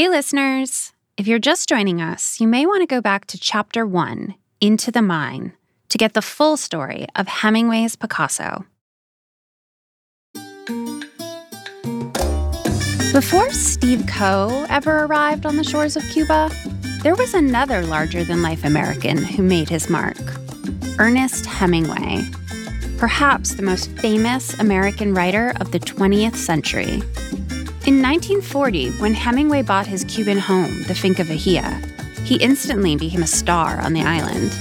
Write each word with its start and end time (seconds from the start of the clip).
Hey, 0.00 0.08
listeners. 0.08 0.94
If 1.18 1.26
you're 1.26 1.38
just 1.38 1.68
joining 1.68 2.00
us, 2.00 2.40
you 2.40 2.48
may 2.48 2.64
want 2.64 2.80
to 2.80 2.86
go 2.86 3.02
back 3.02 3.26
to 3.26 3.38
Chapter 3.38 3.84
1, 3.84 4.34
Into 4.58 4.90
the 4.90 5.02
Mine, 5.02 5.52
to 5.90 5.98
get 5.98 6.14
the 6.14 6.22
full 6.22 6.56
story 6.56 7.06
of 7.16 7.28
Hemingway's 7.28 7.96
Picasso. 7.96 8.64
Before 13.12 13.50
Steve 13.50 14.06
Coe 14.06 14.64
ever 14.70 15.04
arrived 15.04 15.44
on 15.44 15.58
the 15.58 15.64
shores 15.64 15.98
of 15.98 16.02
Cuba, 16.04 16.50
there 17.02 17.14
was 17.14 17.34
another 17.34 17.82
larger 17.82 18.24
than 18.24 18.40
life 18.40 18.64
American 18.64 19.18
who 19.18 19.42
made 19.42 19.68
his 19.68 19.90
mark 19.90 20.16
Ernest 20.98 21.44
Hemingway, 21.44 22.26
perhaps 22.96 23.52
the 23.52 23.62
most 23.62 23.90
famous 23.98 24.58
American 24.60 25.12
writer 25.12 25.52
of 25.60 25.72
the 25.72 25.80
20th 25.80 26.36
century. 26.36 27.02
In 27.90 28.02
1940, 28.02 28.90
when 29.00 29.14
Hemingway 29.14 29.62
bought 29.62 29.84
his 29.84 30.04
Cuban 30.04 30.38
home, 30.38 30.84
the 30.84 30.94
Finca 30.94 31.24
Vigia, 31.24 31.82
he 32.22 32.36
instantly 32.36 32.94
became 32.94 33.20
a 33.20 33.26
star 33.26 33.80
on 33.80 33.94
the 33.94 34.02
island. 34.02 34.52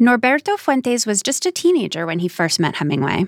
Norberto 0.00 0.58
Fuentes 0.58 1.06
was 1.06 1.22
just 1.22 1.46
a 1.46 1.52
teenager 1.52 2.04
when 2.04 2.18
he 2.18 2.26
first 2.26 2.58
met 2.58 2.74
Hemingway. 2.74 3.26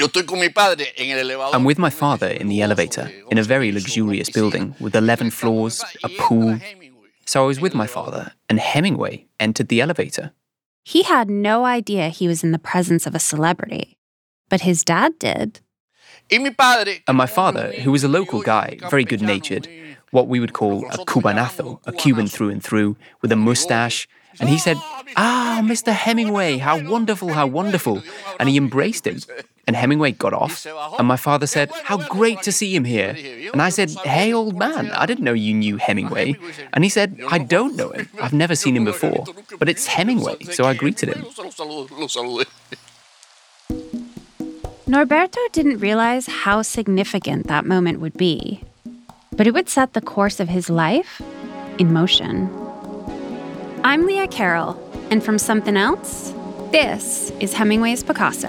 I'm 0.00 1.62
with 1.62 1.78
my 1.78 1.90
father 1.90 2.26
in 2.26 2.48
the 2.48 2.60
elevator, 2.60 3.08
in 3.30 3.38
a 3.38 3.44
very 3.44 3.70
luxurious 3.70 4.28
building 4.28 4.74
with 4.80 4.96
11 4.96 5.30
floors, 5.30 5.84
a 6.02 6.08
pool. 6.18 6.58
So 7.24 7.44
I 7.44 7.46
was 7.46 7.60
with 7.60 7.72
my 7.72 7.86
father, 7.86 8.32
and 8.48 8.58
Hemingway 8.58 9.28
entered 9.38 9.68
the 9.68 9.80
elevator. 9.80 10.32
He 10.84 11.04
had 11.04 11.30
no 11.30 11.64
idea 11.64 12.08
he 12.08 12.26
was 12.26 12.42
in 12.42 12.50
the 12.50 12.58
presence 12.58 13.06
of 13.06 13.14
a 13.14 13.20
celebrity, 13.20 13.96
but 14.48 14.62
his 14.62 14.82
dad 14.82 15.20
did. 15.20 15.60
And 17.08 17.16
my 17.16 17.26
father, 17.26 17.72
who 17.72 17.90
was 17.90 18.04
a 18.04 18.08
local 18.08 18.40
guy, 18.42 18.78
very 18.88 19.04
good 19.04 19.22
natured, 19.22 19.68
what 20.10 20.26
we 20.28 20.40
would 20.40 20.52
call 20.52 20.84
a 20.86 20.98
cubanazo, 21.06 21.80
a 21.86 21.92
Cuban 21.92 22.26
through 22.26 22.50
and 22.50 22.62
through, 22.62 22.96
with 23.22 23.32
a 23.32 23.36
mustache. 23.36 24.08
And 24.38 24.48
he 24.48 24.58
said, 24.58 24.76
Ah, 25.16 25.60
Mr. 25.62 25.92
Hemingway, 25.92 26.58
how 26.58 26.78
wonderful, 26.88 27.32
how 27.32 27.46
wonderful. 27.46 28.02
And 28.38 28.48
he 28.48 28.56
embraced 28.56 29.06
him. 29.06 29.18
And 29.66 29.76
Hemingway 29.76 30.12
got 30.12 30.32
off. 30.32 30.66
And 30.98 31.06
my 31.06 31.16
father 31.16 31.46
said, 31.46 31.70
How 31.84 31.98
great 32.08 32.42
to 32.42 32.52
see 32.52 32.74
him 32.74 32.84
here. 32.84 33.16
And 33.52 33.60
I 33.62 33.68
said, 33.68 33.90
Hey, 34.04 34.32
old 34.32 34.56
man, 34.58 34.90
I 34.92 35.06
didn't 35.06 35.24
know 35.24 35.32
you 35.32 35.54
knew 35.54 35.76
Hemingway. 35.76 36.36
And 36.72 36.82
he 36.84 36.90
said, 36.90 37.20
I 37.28 37.38
don't 37.38 37.76
know 37.76 37.90
him. 37.90 38.08
I've 38.20 38.32
never 38.32 38.54
seen 38.54 38.76
him 38.76 38.84
before. 38.84 39.24
But 39.58 39.68
it's 39.68 39.86
Hemingway. 39.86 40.38
So 40.44 40.64
I 40.64 40.74
greeted 40.74 41.08
him. 41.10 41.24
Norberto 44.90 45.38
didn't 45.52 45.78
realize 45.78 46.26
how 46.26 46.62
significant 46.62 47.46
that 47.46 47.64
moment 47.64 48.00
would 48.00 48.14
be, 48.14 48.60
but 49.30 49.46
it 49.46 49.54
would 49.54 49.68
set 49.68 49.92
the 49.92 50.00
course 50.00 50.40
of 50.40 50.48
his 50.48 50.68
life 50.68 51.22
in 51.78 51.92
motion. 51.92 52.50
I'm 53.84 54.04
Leah 54.04 54.26
Carroll, 54.26 54.76
and 55.12 55.22
from 55.22 55.38
Somethin' 55.38 55.76
Else, 55.76 56.34
this 56.72 57.30
is 57.38 57.54
Hemingway's 57.54 58.02
Picasso. 58.02 58.48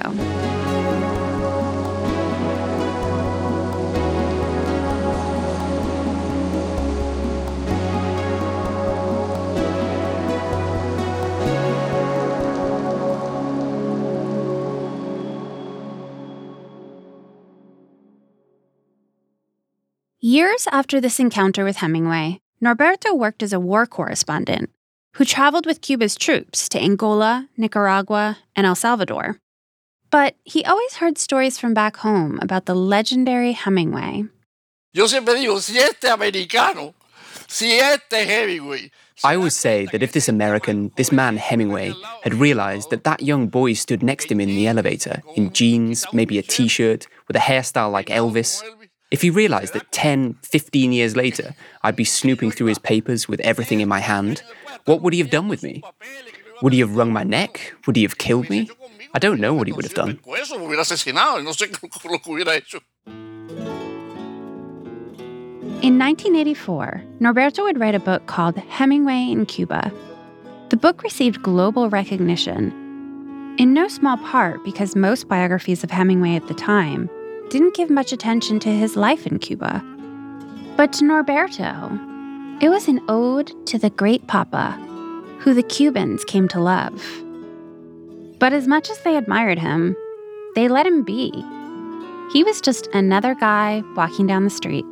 Years 20.61 20.67
after 20.71 21.01
this 21.01 21.19
encounter 21.19 21.63
with 21.65 21.77
Hemingway, 21.77 22.39
Norberto 22.63 23.17
worked 23.17 23.41
as 23.41 23.51
a 23.51 23.59
war 23.59 23.87
correspondent 23.87 24.69
who 25.15 25.25
traveled 25.25 25.65
with 25.65 25.81
Cuba's 25.81 26.15
troops 26.15 26.69
to 26.69 26.79
Angola, 26.79 27.49
Nicaragua, 27.57 28.37
and 28.55 28.67
El 28.67 28.75
Salvador. 28.75 29.39
But 30.11 30.35
he 30.43 30.63
always 30.63 30.97
heard 30.97 31.17
stories 31.17 31.57
from 31.57 31.73
back 31.73 31.97
home 31.97 32.37
about 32.43 32.67
the 32.67 32.75
legendary 32.75 33.53
Hemingway. 33.53 34.25
Yo 34.93 35.07
siempre 35.07 35.33
digo, 35.33 35.59
si 35.59 35.79
este 35.79 36.05
americano, 36.05 36.93
si 37.47 37.79
este 37.79 38.23
Hemingway. 38.23 38.91
I 39.23 39.37
always 39.37 39.55
say 39.55 39.87
that 39.91 40.03
if 40.03 40.11
this 40.11 40.29
American, 40.29 40.91
this 40.95 41.11
man 41.11 41.37
Hemingway, 41.37 41.93
had 42.23 42.35
realized 42.35 42.91
that 42.91 43.03
that 43.05 43.23
young 43.23 43.47
boy 43.47 43.73
stood 43.73 44.03
next 44.03 44.25
to 44.27 44.35
him 44.35 44.41
in 44.41 44.49
the 44.49 44.67
elevator, 44.67 45.23
in 45.35 45.53
jeans, 45.53 46.05
maybe 46.13 46.37
a 46.37 46.43
t 46.43 46.67
shirt, 46.67 47.07
with 47.27 47.35
a 47.35 47.39
hairstyle 47.39 47.91
like 47.91 48.07
Elvis, 48.09 48.61
if 49.11 49.21
he 49.21 49.29
realized 49.29 49.73
that 49.73 49.91
10, 49.91 50.35
15 50.41 50.93
years 50.93 51.17
later, 51.17 51.53
I'd 51.83 51.97
be 51.97 52.05
snooping 52.05 52.51
through 52.51 52.67
his 52.67 52.79
papers 52.79 53.27
with 53.27 53.41
everything 53.41 53.81
in 53.81 53.89
my 53.89 53.99
hand, 53.99 54.41
what 54.85 55.01
would 55.01 55.11
he 55.13 55.19
have 55.19 55.29
done 55.29 55.49
with 55.49 55.63
me? 55.63 55.83
Would 56.61 56.71
he 56.73 56.79
have 56.79 56.95
wrung 56.95 57.11
my 57.11 57.23
neck? 57.23 57.73
Would 57.85 57.97
he 57.97 58.03
have 58.03 58.17
killed 58.17 58.49
me? 58.49 58.69
I 59.13 59.19
don't 59.19 59.41
know 59.41 59.53
what 59.53 59.67
he 59.67 59.73
would 59.73 59.83
have 59.83 59.93
done. 59.93 60.19
In 65.81 65.97
1984, 65.97 67.03
Norberto 67.19 67.63
would 67.63 67.79
write 67.79 67.95
a 67.95 67.99
book 67.99 68.27
called 68.27 68.55
Hemingway 68.55 69.31
in 69.31 69.47
Cuba. 69.47 69.91
The 70.69 70.77
book 70.77 71.01
received 71.01 71.41
global 71.41 71.89
recognition, 71.89 72.71
in 73.57 73.73
no 73.73 73.87
small 73.87 74.17
part 74.17 74.63
because 74.63 74.95
most 74.95 75.27
biographies 75.27 75.83
of 75.83 75.89
Hemingway 75.89 76.35
at 76.35 76.47
the 76.47 76.53
time 76.53 77.09
didn't 77.51 77.75
give 77.75 77.89
much 77.89 78.13
attention 78.13 78.61
to 78.61 78.69
his 78.69 78.95
life 78.95 79.27
in 79.27 79.37
Cuba. 79.37 79.83
But 80.77 80.93
to 80.93 81.03
Norberto, 81.03 82.63
it 82.63 82.69
was 82.69 82.87
an 82.87 83.01
ode 83.09 83.51
to 83.67 83.77
the 83.77 83.89
great 83.89 84.25
Papa, 84.27 84.71
who 85.39 85.53
the 85.53 85.61
Cubans 85.61 86.23
came 86.23 86.47
to 86.47 86.61
love. 86.61 87.03
But 88.39 88.53
as 88.53 88.69
much 88.69 88.89
as 88.89 88.99
they 88.99 89.17
admired 89.17 89.59
him, 89.59 89.97
they 90.55 90.69
let 90.69 90.87
him 90.87 91.03
be. 91.03 91.29
He 92.31 92.41
was 92.41 92.61
just 92.61 92.87
another 92.93 93.35
guy 93.35 93.83
walking 93.97 94.27
down 94.27 94.45
the 94.45 94.49
street. 94.49 94.85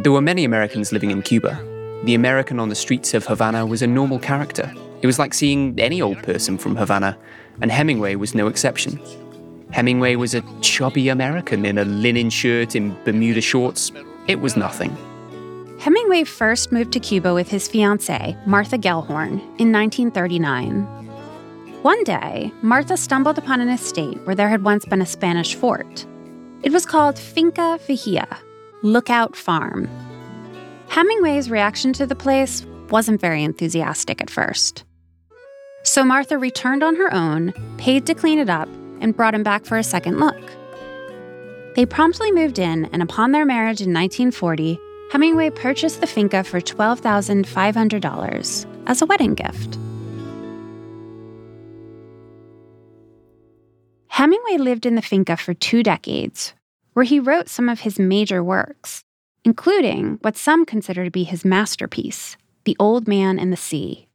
There 0.00 0.12
were 0.12 0.20
many 0.20 0.44
Americans 0.44 0.92
living 0.92 1.12
in 1.12 1.22
Cuba. 1.22 1.58
The 2.04 2.14
American 2.14 2.60
on 2.60 2.68
the 2.68 2.74
streets 2.74 3.14
of 3.14 3.24
Havana 3.24 3.64
was 3.64 3.80
a 3.80 3.86
normal 3.86 4.18
character. 4.18 4.70
It 5.00 5.06
was 5.06 5.18
like 5.18 5.32
seeing 5.32 5.80
any 5.80 6.02
old 6.02 6.22
person 6.22 6.58
from 6.58 6.76
Havana, 6.76 7.16
and 7.62 7.72
Hemingway 7.72 8.16
was 8.16 8.34
no 8.34 8.48
exception. 8.48 9.00
Hemingway 9.70 10.16
was 10.16 10.34
a 10.34 10.42
chubby 10.60 11.08
American 11.08 11.64
in 11.64 11.78
a 11.78 11.84
linen 11.84 12.30
shirt 12.30 12.74
and 12.74 12.96
Bermuda 13.04 13.40
shorts. 13.40 13.92
It 14.28 14.40
was 14.40 14.56
nothing. 14.56 14.96
Hemingway 15.80 16.24
first 16.24 16.72
moved 16.72 16.92
to 16.92 17.00
Cuba 17.00 17.34
with 17.34 17.48
his 17.48 17.68
fiancée, 17.68 18.34
Martha 18.46 18.78
Gellhorn, 18.78 19.40
in 19.58 19.72
1939. 19.72 20.84
One 21.82 22.02
day, 22.04 22.50
Martha 22.62 22.96
stumbled 22.96 23.36
upon 23.36 23.60
an 23.60 23.68
estate 23.68 24.18
where 24.24 24.34
there 24.34 24.48
had 24.48 24.64
once 24.64 24.86
been 24.86 25.02
a 25.02 25.06
Spanish 25.06 25.54
fort. 25.54 26.06
It 26.62 26.72
was 26.72 26.86
called 26.86 27.18
Finca 27.18 27.78
Vigia, 27.86 28.26
Lookout 28.82 29.36
Farm. 29.36 29.88
Hemingway's 30.88 31.50
reaction 31.50 31.92
to 31.94 32.06
the 32.06 32.14
place 32.14 32.64
wasn't 32.88 33.20
very 33.20 33.44
enthusiastic 33.44 34.22
at 34.22 34.30
first. 34.30 34.84
So 35.82 36.04
Martha 36.04 36.38
returned 36.38 36.82
on 36.82 36.96
her 36.96 37.12
own, 37.12 37.52
paid 37.76 38.06
to 38.06 38.14
clean 38.14 38.38
it 38.38 38.48
up, 38.48 38.68
and 39.04 39.16
brought 39.16 39.34
him 39.34 39.42
back 39.42 39.66
for 39.66 39.76
a 39.76 39.84
second 39.84 40.18
look. 40.18 40.40
They 41.76 41.84
promptly 41.84 42.32
moved 42.32 42.58
in, 42.58 42.86
and 42.86 43.02
upon 43.02 43.32
their 43.32 43.44
marriage 43.44 43.82
in 43.82 43.92
1940, 43.92 44.78
Hemingway 45.12 45.50
purchased 45.50 46.00
the 46.00 46.06
finca 46.06 46.42
for 46.42 46.58
$12,500 46.60 48.66
as 48.86 49.02
a 49.02 49.06
wedding 49.06 49.34
gift. 49.34 49.78
Hemingway 54.08 54.56
lived 54.56 54.86
in 54.86 54.94
the 54.94 55.02
finca 55.02 55.36
for 55.36 55.52
two 55.52 55.82
decades, 55.82 56.54
where 56.94 57.04
he 57.04 57.20
wrote 57.20 57.50
some 57.50 57.68
of 57.68 57.80
his 57.80 57.98
major 57.98 58.42
works, 58.42 59.04
including 59.44 60.16
what 60.22 60.38
some 60.38 60.64
consider 60.64 61.04
to 61.04 61.10
be 61.10 61.24
his 61.24 61.44
masterpiece, 61.44 62.38
The 62.64 62.78
Old 62.80 63.06
Man 63.06 63.38
and 63.38 63.52
the 63.52 63.58
Sea. 63.58 64.08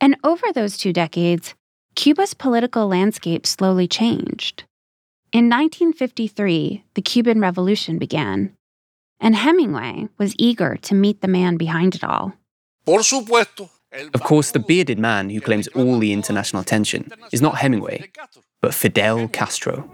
And 0.00 0.16
over 0.22 0.52
those 0.52 0.78
two 0.78 0.92
decades, 0.92 1.56
Cuba's 2.00 2.32
political 2.32 2.88
landscape 2.88 3.46
slowly 3.46 3.86
changed. 3.86 4.64
In 5.34 5.50
1953, 5.50 6.82
the 6.94 7.02
Cuban 7.02 7.42
Revolution 7.42 7.98
began, 7.98 8.56
and 9.20 9.36
Hemingway 9.36 10.08
was 10.16 10.34
eager 10.38 10.76
to 10.76 10.94
meet 10.94 11.20
the 11.20 11.28
man 11.28 11.58
behind 11.58 11.94
it 11.94 12.02
all. 12.02 12.32
Of 14.14 14.22
course, 14.22 14.52
the 14.52 14.60
bearded 14.60 14.98
man 14.98 15.28
who 15.28 15.42
claims 15.42 15.68
all 15.68 15.98
the 15.98 16.14
international 16.14 16.62
attention 16.62 17.12
is 17.32 17.42
not 17.42 17.56
Hemingway, 17.56 18.10
but 18.62 18.72
Fidel 18.72 19.28
Castro. 19.28 19.84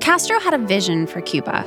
Castro 0.00 0.40
had 0.40 0.54
a 0.54 0.58
vision 0.58 1.06
for 1.06 1.20
Cuba 1.20 1.62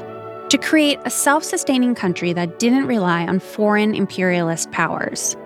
to 0.50 0.58
create 0.58 1.00
a 1.06 1.10
self 1.10 1.46
sustaining 1.46 1.96
country 1.96 2.34
that 2.34 2.60
didn't 2.60 2.88
rely 2.88 3.26
on 3.26 3.40
foreign 3.40 3.96
imperialist 3.96 4.70
powers. 4.72 5.38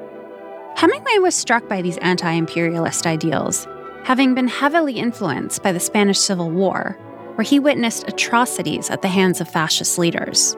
Hemingway 0.78 1.18
was 1.18 1.34
struck 1.34 1.68
by 1.68 1.82
these 1.82 1.98
anti 1.98 2.32
imperialist 2.32 3.08
ideals 3.08 3.68
having 4.04 4.34
been 4.34 4.48
heavily 4.48 4.94
influenced 4.94 5.62
by 5.62 5.72
the 5.74 5.80
Spanish 5.82 6.18
Civil 6.18 6.50
War, 6.50 6.96
where 7.36 7.44
he 7.44 7.60
witnessed 7.60 8.08
atrocities 8.08 8.90
at 8.90 9.02
the 9.02 9.08
hands 9.10 9.42
of 9.42 9.50
fascist 9.50 9.98
leaders. 9.98 10.56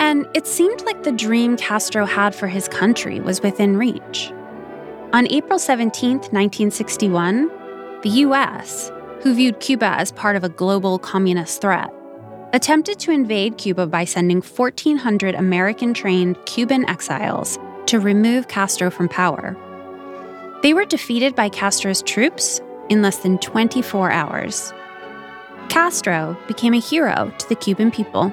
And 0.00 0.26
it 0.34 0.48
seemed 0.48 0.80
like 0.84 1.04
the 1.04 1.12
dream 1.12 1.56
Castro 1.56 2.06
had 2.06 2.34
for 2.34 2.48
his 2.48 2.66
country 2.66 3.20
was 3.20 3.40
within 3.40 3.76
reach. 3.76 4.32
On 5.12 5.28
April 5.30 5.60
17, 5.60 6.16
1961, 6.16 7.48
the 8.02 8.10
US, 8.24 8.90
who 9.22 9.32
viewed 9.32 9.60
Cuba 9.60 9.90
as 9.98 10.10
part 10.10 10.34
of 10.34 10.42
a 10.42 10.48
global 10.48 10.98
communist 10.98 11.60
threat, 11.60 11.92
attempted 12.52 12.98
to 12.98 13.12
invade 13.12 13.58
Cuba 13.58 13.86
by 13.86 14.06
sending 14.06 14.40
1,400 14.40 15.36
American 15.36 15.94
trained 15.94 16.36
Cuban 16.46 16.88
exiles 16.88 17.58
to 17.86 18.00
remove 18.00 18.48
Castro 18.48 18.90
from 18.90 19.08
power. 19.08 19.56
They 20.62 20.74
were 20.74 20.84
defeated 20.84 21.34
by 21.34 21.48
Castro's 21.48 22.02
troops 22.02 22.60
in 22.88 23.02
less 23.02 23.18
than 23.18 23.38
24 23.38 24.10
hours. 24.10 24.72
Castro 25.68 26.36
became 26.46 26.74
a 26.74 26.80
hero 26.80 27.32
to 27.38 27.48
the 27.48 27.54
Cuban 27.54 27.90
people. 27.90 28.32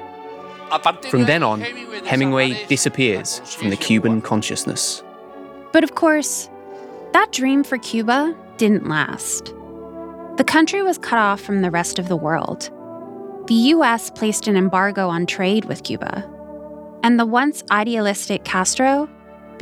From 1.10 1.26
then 1.26 1.44
on, 1.44 1.62
Hemingway 2.06 2.66
disappears 2.66 3.40
from 3.40 3.70
the 3.70 3.76
Cuban 3.76 4.22
consciousness. 4.22 5.04
But 5.72 5.84
of 5.84 5.96
course, 5.96 6.50
that 7.14 7.32
dream 7.32 7.64
for 7.64 7.78
Cuba 7.78 8.36
didn't 8.58 8.88
last. 8.88 9.54
The 10.38 10.44
country 10.44 10.82
was 10.82 10.98
cut 10.98 11.20
off 11.20 11.42
from 11.42 11.62
the 11.62 11.70
rest 11.70 12.00
of 12.00 12.08
the 12.08 12.16
world. 12.16 12.72
The 13.48 13.54
US 13.76 14.10
placed 14.10 14.48
an 14.48 14.56
embargo 14.56 15.10
on 15.10 15.26
trade 15.26 15.66
with 15.66 15.84
Cuba. 15.84 16.28
And 17.04 17.20
the 17.20 17.26
once 17.26 17.64
idealistic 17.70 18.44
Castro 18.44 19.10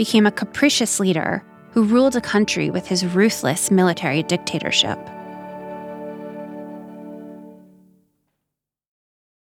became 0.02 0.26
a 0.26 0.32
capricious 0.32 1.00
leader 1.00 1.44
who 1.74 1.84
ruled 1.84 2.16
a 2.16 2.22
country 2.22 2.72
with 2.72 2.88
his 2.88 3.06
ruthless 3.06 3.70
military 3.70 4.24
dictatorship. 4.24 4.98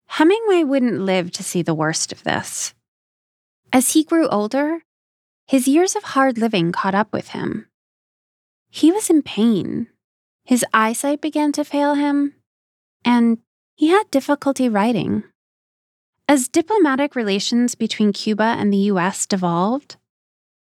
Hemingway 0.06 0.64
wouldn't 0.64 1.02
live 1.02 1.30
to 1.32 1.42
see 1.42 1.60
the 1.60 1.74
worst 1.74 2.10
of 2.10 2.24
this. 2.24 2.72
As 3.70 3.92
he 3.92 4.02
grew 4.02 4.28
older, 4.28 4.80
his 5.46 5.68
years 5.68 5.94
of 5.94 6.04
hard 6.04 6.38
living 6.38 6.72
caught 6.72 6.94
up 6.94 7.12
with 7.12 7.28
him. 7.36 7.66
He 8.70 8.90
was 8.90 9.10
in 9.10 9.20
pain. 9.20 9.88
His 10.42 10.64
eyesight 10.72 11.20
began 11.20 11.52
to 11.52 11.64
fail 11.64 11.96
him, 11.96 12.32
and 13.04 13.40
he 13.74 13.88
had 13.88 14.10
difficulty 14.10 14.70
writing. 14.70 15.22
As 16.26 16.48
diplomatic 16.48 17.14
relations 17.14 17.74
between 17.74 18.14
Cuba 18.14 18.56
and 18.58 18.72
the 18.72 18.88
US 18.88 19.26
devolved, 19.26 19.98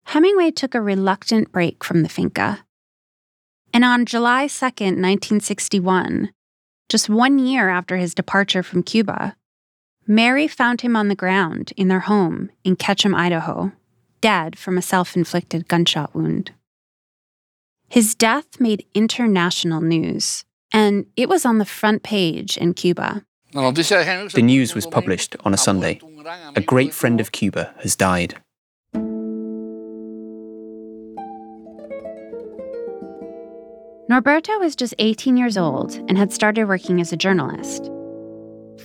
Hemingway 0.05 0.51
took 0.51 0.75
a 0.75 0.81
reluctant 0.81 1.51
break 1.51 1.83
from 1.83 2.03
the 2.03 2.09
finca. 2.09 2.65
And 3.73 3.83
on 3.83 4.05
July 4.05 4.47
2, 4.47 4.65
1961, 4.65 6.31
just 6.87 7.09
one 7.09 7.39
year 7.39 7.69
after 7.69 7.97
his 7.97 8.13
departure 8.13 8.63
from 8.63 8.83
Cuba, 8.83 9.35
Mary 10.07 10.47
found 10.47 10.81
him 10.81 10.95
on 10.95 11.07
the 11.07 11.15
ground 11.15 11.73
in 11.75 11.87
their 11.87 12.01
home 12.01 12.51
in 12.63 12.75
Ketchum, 12.75 13.15
Idaho, 13.15 13.71
dead 14.21 14.57
from 14.57 14.77
a 14.77 14.81
self 14.81 15.15
inflicted 15.15 15.67
gunshot 15.67 16.13
wound. 16.13 16.51
His 17.89 18.15
death 18.15 18.59
made 18.59 18.85
international 18.93 19.81
news, 19.81 20.45
and 20.71 21.07
it 21.15 21.27
was 21.27 21.45
on 21.45 21.57
the 21.57 21.65
front 21.65 22.03
page 22.03 22.57
in 22.57 22.73
Cuba. 22.73 23.25
The 23.51 24.41
news 24.43 24.75
was 24.75 24.85
published 24.85 25.35
on 25.43 25.53
a 25.53 25.57
Sunday. 25.57 25.99
A 26.55 26.61
great 26.61 26.93
friend 26.93 27.19
of 27.19 27.31
Cuba 27.31 27.73
has 27.79 27.95
died. 27.95 28.35
Norberto 34.15 34.57
was 34.61 34.77
just 34.77 34.93
18 34.97 35.35
years 35.35 35.57
old 35.57 35.95
and 36.07 36.17
had 36.17 36.31
started 36.31 36.69
working 36.69 37.01
as 37.01 37.11
a 37.11 37.17
journalist. 37.17 37.91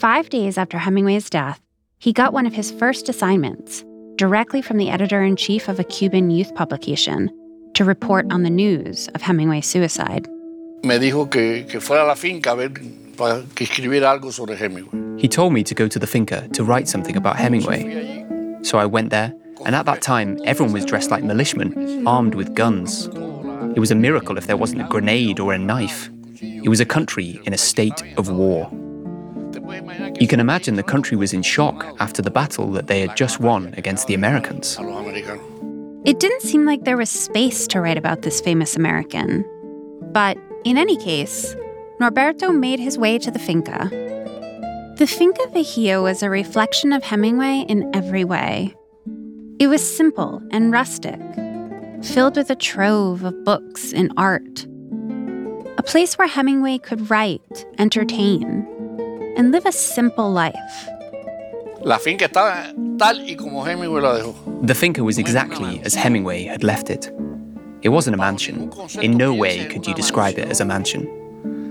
Five 0.00 0.28
days 0.28 0.58
after 0.58 0.76
Hemingway's 0.76 1.30
death, 1.30 1.60
he 2.00 2.12
got 2.12 2.32
one 2.32 2.46
of 2.46 2.52
his 2.52 2.72
first 2.72 3.08
assignments, 3.08 3.84
directly 4.16 4.60
from 4.60 4.76
the 4.76 4.90
editor 4.90 5.22
in 5.22 5.36
chief 5.36 5.68
of 5.68 5.78
a 5.78 5.84
Cuban 5.84 6.30
youth 6.30 6.52
publication, 6.56 7.30
to 7.74 7.84
report 7.84 8.26
on 8.32 8.42
the 8.42 8.50
news 8.50 9.06
of 9.14 9.22
Hemingway's 9.22 9.68
suicide. 9.68 10.26
Me 10.82 10.98
dijo 10.98 11.30
que, 11.30 11.62
que 11.62 11.78
fuera 11.78 12.02
a 12.02 12.06
la 12.06 12.16
finca 12.16 12.50
a 12.50 12.56
ver, 12.56 12.70
para 13.16 13.44
que 13.54 13.66
escribiera 13.66 14.10
algo 14.10 14.32
sobre 14.32 14.56
Hemingway. 14.56 15.22
He 15.22 15.28
told 15.28 15.52
me 15.52 15.62
to 15.62 15.76
go 15.76 15.86
to 15.86 15.98
the 16.00 16.08
finca 16.08 16.48
to 16.54 16.64
write 16.64 16.88
something 16.88 17.14
about 17.14 17.36
Hemingway. 17.36 18.26
So 18.62 18.78
I 18.78 18.86
went 18.86 19.10
there, 19.10 19.32
and 19.64 19.76
at 19.76 19.86
that 19.86 20.02
time, 20.02 20.40
everyone 20.44 20.72
was 20.72 20.84
dressed 20.84 21.12
like 21.12 21.22
militiamen, 21.22 22.04
armed 22.04 22.34
with 22.34 22.56
guns. 22.56 23.08
It 23.74 23.80
was 23.80 23.90
a 23.90 23.94
miracle 23.94 24.36
if 24.36 24.46
there 24.46 24.56
wasn't 24.56 24.82
a 24.82 24.88
grenade 24.88 25.40
or 25.40 25.52
a 25.52 25.58
knife. 25.58 26.10
It 26.40 26.68
was 26.68 26.80
a 26.80 26.86
country 26.86 27.40
in 27.44 27.52
a 27.52 27.58
state 27.58 28.02
of 28.16 28.30
war. 28.30 28.70
You 30.20 30.26
can 30.26 30.40
imagine 30.40 30.76
the 30.76 30.82
country 30.82 31.16
was 31.16 31.32
in 31.32 31.42
shock 31.42 31.86
after 32.00 32.22
the 32.22 32.30
battle 32.30 32.70
that 32.72 32.86
they 32.86 33.00
had 33.00 33.16
just 33.16 33.40
won 33.40 33.74
against 33.76 34.06
the 34.06 34.14
Americans. 34.14 34.78
It 36.04 36.18
didn't 36.18 36.42
seem 36.42 36.64
like 36.64 36.84
there 36.84 36.96
was 36.96 37.10
space 37.10 37.66
to 37.68 37.80
write 37.80 37.98
about 37.98 38.22
this 38.22 38.40
famous 38.40 38.76
American. 38.76 39.44
But 40.12 40.38
in 40.64 40.76
any 40.76 40.96
case, 40.96 41.54
Norberto 42.00 42.58
made 42.58 42.80
his 42.80 42.98
way 42.98 43.18
to 43.18 43.30
the 43.30 43.38
finca. 43.38 43.88
The 44.96 45.06
Finca 45.06 45.46
Vigia 45.52 46.02
was 46.02 46.22
a 46.22 46.28
reflection 46.28 46.92
of 46.92 47.02
Hemingway 47.02 47.64
in 47.68 47.90
every 47.94 48.24
way. 48.24 48.74
It 49.58 49.68
was 49.68 49.96
simple 49.96 50.42
and 50.50 50.72
rustic, 50.72 51.20
filled 52.02 52.36
with 52.36 52.50
a 52.50 52.56
trove 52.56 53.24
of 53.24 53.44
books 53.44 53.92
and 53.92 54.12
art. 54.16 54.66
A 55.78 55.82
place 55.82 56.18
where 56.18 56.28
Hemingway 56.28 56.78
could 56.78 57.10
write, 57.10 57.66
entertain, 57.78 58.66
and 59.36 59.52
live 59.52 59.66
a 59.66 59.72
simple 59.72 60.30
life. 60.30 60.54
La 61.82 61.98
finca 61.98 62.28
estaba 62.28 62.74
tal 62.98 63.20
y 63.24 63.34
como 63.34 63.64
Hemingway 63.64 64.00
la 64.02 64.18
dejó. 64.18 64.66
The 64.66 64.74
finca 64.74 65.02
was 65.02 65.18
exactly 65.18 65.80
as 65.84 65.94
Hemingway 65.94 66.44
had 66.44 66.62
left 66.62 66.90
it. 66.90 67.10
It 67.82 67.88
wasn't 67.88 68.14
a 68.14 68.18
mansion. 68.18 68.70
In 69.00 69.16
no 69.16 69.32
way 69.32 69.66
could 69.66 69.86
you 69.86 69.94
describe 69.94 70.38
it 70.38 70.48
as 70.50 70.60
a 70.60 70.66
mansion. 70.66 71.08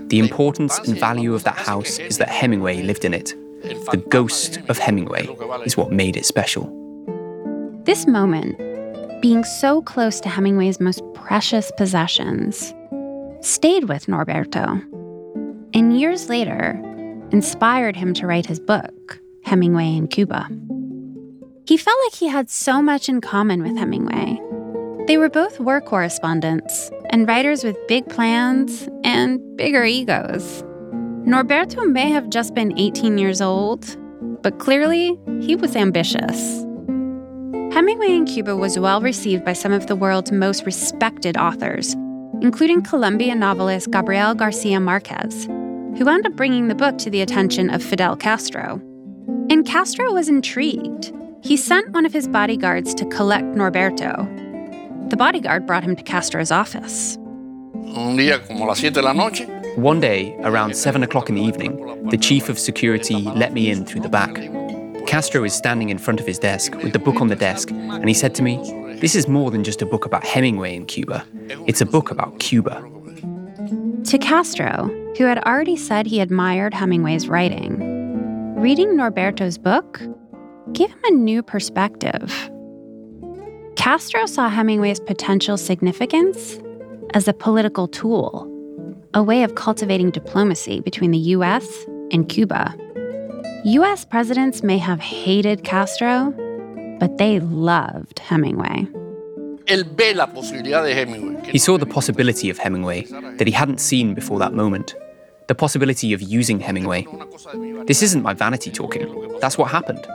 The 0.08 0.18
importance 0.18 0.76
and 0.80 0.98
value 0.98 1.34
of 1.34 1.44
that 1.44 1.56
house 1.56 2.00
is 2.00 2.18
that 2.18 2.28
Hemingway 2.28 2.82
lived 2.82 3.04
in 3.04 3.14
it. 3.14 3.34
The 3.62 4.02
ghost 4.08 4.58
of 4.68 4.78
Hemingway 4.78 5.28
is 5.64 5.76
what 5.76 5.92
made 5.92 6.16
it 6.16 6.24
special. 6.24 6.68
This 7.84 8.08
moment, 8.08 8.58
being 9.20 9.44
so 9.44 9.82
close 9.82 10.20
to 10.20 10.28
Hemingway's 10.28 10.80
most 10.80 11.02
precious 11.14 11.70
possessions, 11.76 12.74
stayed 13.40 13.84
with 13.84 14.06
Norberto. 14.06 14.82
And 15.74 15.98
years 15.98 16.28
later, 16.28 16.80
inspired 17.30 17.96
him 17.96 18.14
to 18.14 18.26
write 18.26 18.46
his 18.46 18.58
book, 18.58 19.20
Hemingway 19.44 19.94
in 19.96 20.08
Cuba. 20.08 20.48
He 21.66 21.76
felt 21.76 21.98
like 22.06 22.14
he 22.14 22.28
had 22.28 22.50
so 22.50 22.82
much 22.82 23.08
in 23.08 23.20
common 23.20 23.62
with 23.62 23.76
Hemingway. 23.76 24.40
They 25.06 25.16
were 25.16 25.30
both 25.30 25.60
war 25.60 25.80
correspondents 25.80 26.90
and 27.10 27.28
writers 27.28 27.62
with 27.64 27.76
big 27.86 28.08
plans 28.08 28.88
and 29.04 29.40
bigger 29.56 29.84
egos. 29.84 30.62
Norberto 31.26 31.90
may 31.90 32.10
have 32.10 32.30
just 32.30 32.54
been 32.54 32.78
18 32.78 33.18
years 33.18 33.40
old, 33.40 33.96
but 34.42 34.58
clearly 34.58 35.18
he 35.40 35.54
was 35.54 35.76
ambitious. 35.76 36.64
Hemingway 37.80 38.14
in 38.14 38.26
Cuba 38.26 38.54
was 38.54 38.78
well 38.78 39.00
received 39.00 39.42
by 39.42 39.54
some 39.54 39.72
of 39.72 39.86
the 39.86 39.96
world's 39.96 40.30
most 40.30 40.66
respected 40.66 41.38
authors, 41.38 41.94
including 42.42 42.82
Colombian 42.82 43.38
novelist 43.38 43.90
Gabriel 43.90 44.34
Garcia 44.34 44.78
Marquez, 44.78 45.46
who 45.46 46.04
wound 46.04 46.26
up 46.26 46.36
bringing 46.36 46.68
the 46.68 46.74
book 46.74 46.98
to 46.98 47.08
the 47.08 47.22
attention 47.22 47.70
of 47.70 47.82
Fidel 47.82 48.16
Castro. 48.16 48.82
And 49.48 49.64
Castro 49.64 50.12
was 50.12 50.28
intrigued. 50.28 51.10
He 51.42 51.56
sent 51.56 51.88
one 51.92 52.04
of 52.04 52.12
his 52.12 52.28
bodyguards 52.28 52.92
to 52.96 53.06
collect 53.06 53.46
Norberto. 53.46 54.28
The 55.08 55.16
bodyguard 55.16 55.66
brought 55.66 55.82
him 55.82 55.96
to 55.96 56.02
Castro's 56.02 56.50
office. 56.50 57.16
Un 57.16 58.18
día 58.18 58.46
como 58.46 58.66
las 58.66 58.80
siete 58.80 58.96
de 58.96 59.02
la 59.02 59.14
noche. 59.14 59.46
One 59.76 60.00
day, 60.00 60.36
around 60.42 60.76
7 60.76 61.02
o'clock 61.02 61.30
in 61.30 61.34
the 61.34 61.42
evening, 61.42 62.10
the 62.10 62.18
chief 62.18 62.50
of 62.50 62.58
security 62.58 63.22
let 63.22 63.54
me 63.54 63.70
in 63.70 63.86
through 63.86 64.02
the 64.02 64.10
back. 64.10 64.36
Castro 65.10 65.42
is 65.42 65.52
standing 65.52 65.88
in 65.88 65.98
front 65.98 66.20
of 66.20 66.26
his 66.26 66.38
desk 66.38 66.72
with 66.76 66.92
the 66.92 66.98
book 67.00 67.20
on 67.20 67.26
the 67.26 67.34
desk, 67.34 67.72
and 67.72 68.06
he 68.06 68.14
said 68.14 68.32
to 68.36 68.44
me, 68.44 68.58
This 69.00 69.16
is 69.16 69.26
more 69.26 69.50
than 69.50 69.64
just 69.64 69.82
a 69.82 69.86
book 69.86 70.06
about 70.06 70.22
Hemingway 70.22 70.76
in 70.76 70.86
Cuba. 70.86 71.26
It's 71.66 71.80
a 71.80 71.84
book 71.84 72.12
about 72.12 72.38
Cuba. 72.38 72.80
To 74.04 74.18
Castro, 74.18 74.88
who 75.18 75.24
had 75.24 75.38
already 75.38 75.74
said 75.74 76.06
he 76.06 76.20
admired 76.20 76.72
Hemingway's 76.74 77.26
writing, 77.26 78.54
reading 78.54 78.96
Norberto's 78.96 79.58
book 79.58 80.00
gave 80.74 80.90
him 80.90 81.00
a 81.02 81.10
new 81.10 81.42
perspective. 81.42 82.48
Castro 83.74 84.26
saw 84.26 84.48
Hemingway's 84.48 85.00
potential 85.00 85.56
significance 85.56 86.60
as 87.14 87.26
a 87.26 87.32
political 87.32 87.88
tool, 87.88 88.46
a 89.12 89.24
way 89.24 89.42
of 89.42 89.56
cultivating 89.56 90.12
diplomacy 90.12 90.78
between 90.78 91.10
the 91.10 91.18
US 91.34 91.66
and 92.12 92.28
Cuba. 92.28 92.76
US 93.64 94.04
presidents 94.04 94.62
may 94.62 94.78
have 94.78 95.00
hated 95.00 95.64
Castro, 95.64 96.32
but 96.98 97.18
they 97.18 97.40
loved 97.40 98.18
Hemingway. 98.18 98.88
él 99.66 99.84
ve 99.96 100.14
la 100.14 100.26
posibilidad 100.26 100.82
de 100.82 100.94
Hemingway. 100.94 101.50
He 101.52 101.58
saw 101.58 101.78
the 101.78 101.86
possibility 101.86 102.50
of 102.50 102.58
Hemingway 102.58 103.02
that 103.36 103.46
he 103.46 103.52
hadn't 103.52 103.78
seen 103.78 104.14
before 104.14 104.38
that 104.40 104.52
moment. 104.52 104.94
The 105.46 105.54
possibility 105.54 106.12
of 106.12 106.20
using 106.22 106.58
Hemingway. 106.58 107.06
This 107.86 108.02
isn't 108.02 108.22
my 108.22 108.34
vanity 108.34 108.70
talking. 108.70 109.06
That's 109.40 109.56
what 109.58 109.70
happened. 109.70 110.06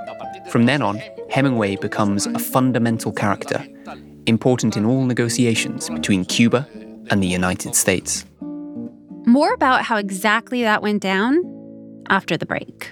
From 0.49 0.65
then 0.65 0.81
on, 0.81 1.01
Hemingway 1.29 1.77
becomes 1.77 2.25
a 2.27 2.39
fundamental 2.39 3.11
character, 3.11 3.65
important 4.25 4.75
in 4.75 4.85
all 4.85 5.05
negotiations 5.05 5.89
between 5.89 6.25
Cuba 6.25 6.67
and 7.09 7.21
the 7.21 7.27
United 7.27 7.75
States. 7.75 8.25
More 9.25 9.53
about 9.53 9.83
how 9.83 9.97
exactly 9.97 10.63
that 10.63 10.81
went 10.81 11.01
down 11.01 11.43
after 12.09 12.37
the 12.37 12.45
break. 12.45 12.91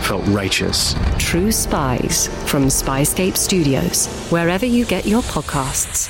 felt 0.00 0.26
righteous. 0.28 0.94
True 1.18 1.52
Spies 1.52 2.28
from 2.48 2.66
Spyscape 2.66 3.36
Studios, 3.36 4.06
wherever 4.30 4.66
you 4.66 4.84
get 4.84 5.06
your 5.06 5.22
podcasts. 5.22 6.08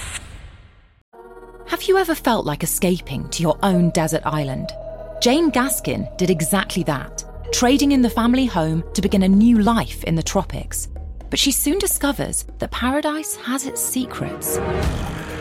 Have 1.66 1.82
you 1.84 1.98
ever 1.98 2.14
felt 2.14 2.46
like 2.46 2.62
escaping 2.62 3.28
to 3.30 3.42
your 3.42 3.58
own 3.62 3.90
desert 3.90 4.22
island? 4.24 4.70
Jane 5.20 5.50
Gaskin 5.50 6.16
did 6.16 6.30
exactly 6.30 6.82
that, 6.84 7.24
trading 7.52 7.92
in 7.92 8.02
the 8.02 8.10
family 8.10 8.46
home 8.46 8.82
to 8.94 9.02
begin 9.02 9.22
a 9.22 9.28
new 9.28 9.58
life 9.58 10.04
in 10.04 10.14
the 10.14 10.22
tropics. 10.22 10.88
But 11.28 11.38
she 11.38 11.52
soon 11.52 11.78
discovers 11.78 12.44
that 12.58 12.70
paradise 12.70 13.36
has 13.36 13.66
its 13.66 13.80
secrets. 13.80 14.58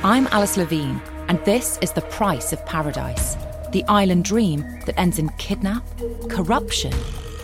I'm 0.04 0.28
Alice 0.28 0.58
Levine, 0.58 1.02
and 1.28 1.44
this 1.46 1.80
is 1.82 1.92
The 1.92 2.02
Price 2.02 2.54
of 2.54 2.66
Paradise 2.66 3.36
the 3.72 3.84
island 3.86 4.26
dream 4.26 4.62
that 4.86 5.00
ends 5.00 5.20
in 5.20 5.30
kidnap, 5.38 5.84
corruption, 6.30 6.94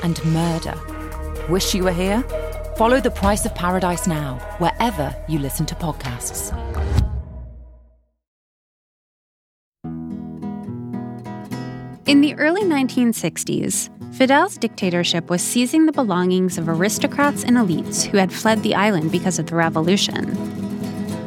and 0.03 0.23
murder. 0.25 0.75
Wish 1.49 1.75
you 1.75 1.83
were 1.83 1.91
here? 1.91 2.23
Follow 2.75 2.99
The 2.99 3.11
Price 3.11 3.45
of 3.45 3.53
Paradise 3.53 4.07
now, 4.07 4.39
wherever 4.57 5.15
you 5.29 5.37
listen 5.37 5.67
to 5.67 5.75
podcasts. 5.75 6.51
In 12.07 12.21
the 12.21 12.33
early 12.35 12.63
1960s, 12.63 13.91
Fidel's 14.15 14.57
dictatorship 14.57 15.29
was 15.29 15.43
seizing 15.43 15.85
the 15.85 15.91
belongings 15.91 16.57
of 16.57 16.67
aristocrats 16.67 17.43
and 17.43 17.57
elites 17.57 18.03
who 18.03 18.17
had 18.17 18.33
fled 18.33 18.63
the 18.63 18.73
island 18.73 19.11
because 19.11 19.37
of 19.37 19.45
the 19.45 19.55
revolution. 19.55 20.33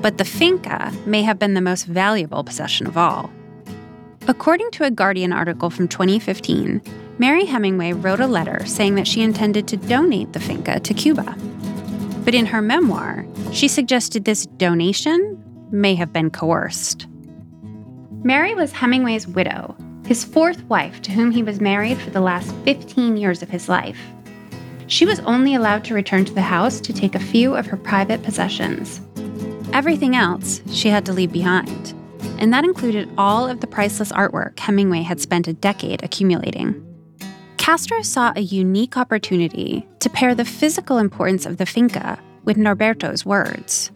But 0.02 0.18
the 0.18 0.24
finca 0.24 0.92
may 1.06 1.22
have 1.22 1.38
been 1.38 1.54
the 1.54 1.60
most 1.60 1.84
valuable 1.84 2.42
possession 2.42 2.88
of 2.88 2.96
all. 2.96 3.30
According 4.26 4.72
to 4.72 4.84
a 4.84 4.90
Guardian 4.90 5.32
article 5.32 5.70
from 5.70 5.86
2015, 5.86 6.82
Mary 7.18 7.44
Hemingway 7.44 7.92
wrote 7.92 8.20
a 8.20 8.26
letter 8.26 8.64
saying 8.64 8.94
that 8.94 9.08
she 9.08 9.22
intended 9.22 9.66
to 9.68 9.76
donate 9.76 10.32
the 10.32 10.40
finca 10.40 10.78
to 10.80 10.94
Cuba. 10.94 11.36
But 12.24 12.34
in 12.34 12.46
her 12.46 12.62
memoir, 12.62 13.26
she 13.52 13.66
suggested 13.66 14.24
this 14.24 14.46
donation 14.46 15.42
may 15.72 15.96
have 15.96 16.12
been 16.12 16.30
coerced. 16.30 17.06
Mary 18.22 18.54
was 18.54 18.72
Hemingway's 18.72 19.26
widow 19.26 19.76
his 20.08 20.24
fourth 20.24 20.64
wife, 20.64 21.02
to 21.02 21.12
whom 21.12 21.30
he 21.30 21.42
was 21.42 21.60
married 21.60 21.98
for 21.98 22.08
the 22.08 22.20
last 22.22 22.50
15 22.64 23.18
years 23.18 23.42
of 23.42 23.50
his 23.50 23.68
life. 23.68 24.00
She 24.86 25.04
was 25.04 25.20
only 25.20 25.54
allowed 25.54 25.84
to 25.84 25.94
return 25.94 26.24
to 26.24 26.32
the 26.32 26.40
house 26.40 26.80
to 26.80 26.94
take 26.94 27.14
a 27.14 27.20
few 27.20 27.54
of 27.54 27.66
her 27.66 27.76
private 27.76 28.22
possessions. 28.22 29.02
Everything 29.74 30.16
else 30.16 30.62
she 30.72 30.88
had 30.88 31.04
to 31.04 31.12
leave 31.12 31.30
behind, 31.30 31.92
and 32.38 32.50
that 32.54 32.64
included 32.64 33.10
all 33.18 33.46
of 33.46 33.60
the 33.60 33.66
priceless 33.66 34.10
artwork 34.12 34.58
Hemingway 34.58 35.02
had 35.02 35.20
spent 35.20 35.46
a 35.46 35.52
decade 35.52 36.02
accumulating. 36.02 36.87
Castro 37.68 38.00
saw 38.00 38.32
a 38.34 38.40
unique 38.40 38.96
opportunity 38.96 39.86
to 39.98 40.08
pair 40.08 40.34
the 40.34 40.46
physical 40.46 40.96
importance 40.96 41.44
of 41.44 41.58
the 41.58 41.66
finca 41.66 42.18
with 42.44 42.56
Norberto's 42.56 43.26
words. 43.26 43.90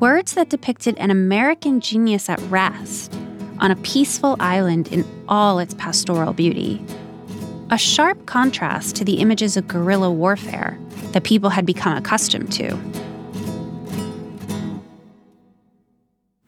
Words 0.00 0.32
that 0.32 0.48
depicted 0.48 0.96
an 0.96 1.10
American 1.10 1.82
genius 1.82 2.30
at 2.30 2.40
rest 2.48 3.12
on 3.58 3.70
a 3.70 3.76
peaceful 3.76 4.34
island 4.40 4.88
in 4.88 5.04
all 5.28 5.58
its 5.58 5.74
pastoral 5.74 6.32
beauty. 6.32 6.82
A 7.70 7.76
sharp 7.76 8.24
contrast 8.24 8.96
to 8.96 9.04
the 9.04 9.18
images 9.18 9.58
of 9.58 9.68
guerrilla 9.68 10.10
warfare 10.10 10.78
that 11.12 11.22
people 11.22 11.50
had 11.50 11.66
become 11.66 11.98
accustomed 11.98 12.50
to. 12.54 12.78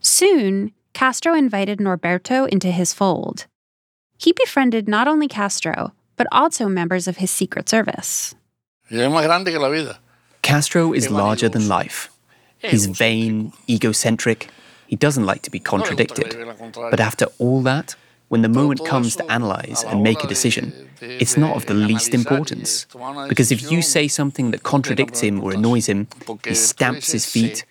Soon, 0.00 0.72
Castro 0.94 1.34
invited 1.34 1.78
Norberto 1.78 2.48
into 2.48 2.70
his 2.70 2.94
fold. 2.94 3.44
He 4.16 4.32
befriended 4.32 4.88
not 4.88 5.06
only 5.06 5.28
Castro, 5.28 5.92
but 6.18 6.26
also 6.30 6.68
members 6.68 7.08
of 7.08 7.16
his 7.16 7.30
Secret 7.30 7.68
Service. 7.68 8.34
Castro 10.42 10.92
is 10.92 11.10
larger 11.10 11.48
than 11.48 11.68
life. 11.68 12.10
He's 12.58 12.86
vain, 12.86 13.52
egocentric, 13.68 14.48
he 14.88 14.96
doesn't 14.96 15.26
like 15.26 15.42
to 15.42 15.50
be 15.50 15.60
contradicted. 15.60 16.34
But 16.74 16.98
after 16.98 17.26
all 17.38 17.62
that, 17.62 17.94
when 18.28 18.42
the 18.42 18.48
moment 18.48 18.84
comes 18.84 19.16
to 19.16 19.30
analyze 19.30 19.82
and 19.84 20.02
make 20.02 20.22
a 20.22 20.26
decision, 20.26 20.88
it's 21.00 21.36
not 21.36 21.56
of 21.56 21.66
the 21.66 21.74
least 21.74 22.14
importance. 22.14 22.86
Because 23.28 23.50
if 23.50 23.70
you 23.70 23.82
say 23.82 24.08
something 24.08 24.50
that 24.50 24.62
contradicts 24.62 25.20
him 25.20 25.42
or 25.42 25.52
annoys 25.52 25.86
him, 25.86 26.08
he 26.44 26.54
stamps 26.54 27.12
his 27.12 27.24
feet. 27.24 27.64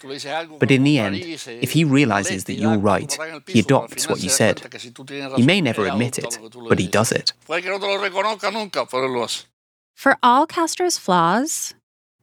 But 0.60 0.72
in 0.72 0.84
the 0.84 0.98
end, 1.00 1.16
if 1.18 1.72
he 1.72 1.84
realizes 1.84 2.46
that 2.46 2.56
you're 2.56 2.78
right, 2.78 3.18
he 3.48 3.60
adopts 3.60 4.10
what 4.10 4.24
you 4.24 4.30
said. 4.30 4.62
He 5.36 5.44
may 5.44 5.62
never 5.62 5.86
admit 5.86 6.18
it, 6.18 6.40
but 6.68 6.80
he 6.80 6.88
does 6.88 7.12
it. 7.12 7.34
For 9.96 10.18
all 10.22 10.46
Castro's 10.48 10.98
flaws, 10.98 11.74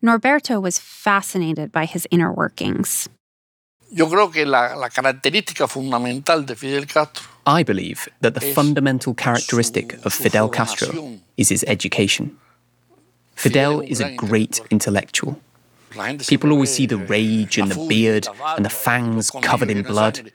Norberto 0.03 0.61
was 0.61 0.79
fascinated 0.79 1.73
by 1.73 1.87
his 1.87 2.07
inner 2.11 2.33
workings. 2.33 3.09
Yo 3.91 4.09
creo 4.09 4.33
que 4.33 4.45
la, 4.45 4.75
la 4.75 4.89
característica 4.89 5.69
fundamental 5.69 6.45
de 6.45 6.57
Fidel 6.57 6.87
Castro 6.87 7.34
I 7.47 7.63
believe 7.63 8.09
that 8.21 8.35
the 8.35 8.41
fundamental 8.41 9.15
characteristic 9.15 10.05
of 10.05 10.13
Fidel 10.13 10.49
Castro 10.49 11.19
is 11.37 11.51
his 11.51 11.65
education. 11.69 12.39
Fidel 13.35 13.81
is 13.81 14.01
a 14.01 14.15
great 14.15 14.61
intellectual. 14.71 15.41
People 16.27 16.51
always 16.51 16.71
see 16.71 16.87
the 16.87 16.97
rage 16.97 17.59
and 17.59 17.71
the 17.71 17.87
beard 17.87 18.27
and 18.57 18.65
the 18.65 18.71
fangs 18.71 19.31
covered 19.43 19.71
in 19.71 19.83
blood. 19.83 20.33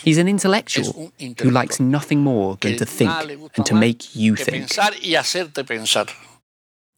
He's 0.00 0.18
an 0.18 0.28
intellectual 0.28 1.12
who 1.40 1.50
likes 1.50 1.80
nothing 1.80 2.20
more 2.20 2.56
than 2.60 2.76
to 2.76 2.84
think 2.84 3.10
and 3.56 3.64
to 3.66 3.74
make 3.74 4.14
you 4.14 4.36
think. 4.36 4.70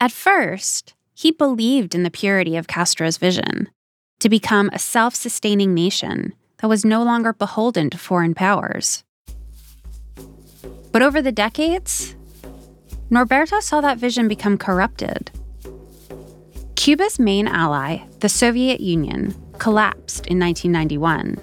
At 0.00 0.12
first, 0.12 0.94
he 1.14 1.30
believed 1.30 1.94
in 1.94 2.02
the 2.02 2.10
purity 2.10 2.56
of 2.56 2.66
Castro's 2.66 3.18
vision 3.18 3.68
to 4.18 4.28
become 4.28 4.70
a 4.72 4.78
self 4.78 5.14
sustaining 5.14 5.74
nation 5.74 6.34
that 6.58 6.68
was 6.68 6.84
no 6.84 7.02
longer 7.02 7.32
beholden 7.32 7.90
to 7.90 7.98
foreign 7.98 8.34
powers. 8.34 9.04
But 10.92 11.02
over 11.02 11.22
the 11.22 11.32
decades, 11.32 12.14
Norberto 13.10 13.60
saw 13.60 13.80
that 13.80 13.98
vision 13.98 14.28
become 14.28 14.58
corrupted. 14.58 15.30
Cuba's 16.76 17.18
main 17.18 17.48
ally, 17.48 18.00
the 18.20 18.28
Soviet 18.28 18.80
Union, 18.80 19.34
collapsed 19.58 20.26
in 20.26 20.38
1991. 20.38 21.38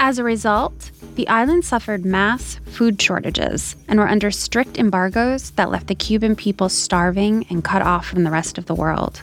As 0.00 0.18
a 0.18 0.24
result, 0.24 0.90
the 1.14 1.28
island 1.28 1.64
suffered 1.64 2.04
mass 2.04 2.60
food 2.66 3.00
shortages 3.00 3.76
and 3.88 3.98
were 3.98 4.08
under 4.08 4.30
strict 4.30 4.78
embargoes 4.78 5.50
that 5.52 5.70
left 5.70 5.88
the 5.88 5.94
Cuban 5.94 6.36
people 6.36 6.68
starving 6.68 7.44
and 7.50 7.64
cut 7.64 7.82
off 7.82 8.06
from 8.06 8.24
the 8.24 8.30
rest 8.30 8.58
of 8.58 8.66
the 8.66 8.74
world. 8.74 9.22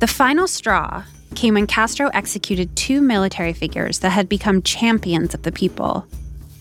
The 0.00 0.06
final 0.06 0.46
straw 0.46 1.04
came 1.34 1.54
when 1.54 1.66
Castro 1.66 2.10
executed 2.12 2.74
two 2.76 3.00
military 3.00 3.52
figures 3.52 4.00
that 4.00 4.10
had 4.10 4.28
become 4.28 4.62
champions 4.62 5.34
of 5.34 5.42
the 5.42 5.52
people 5.52 6.06